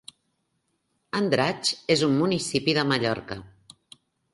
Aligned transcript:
Andratx 1.21 1.75
és 1.99 2.05
un 2.11 2.19
municipi 2.25 2.79
de 2.81 2.91
Mallorca. 2.95 3.43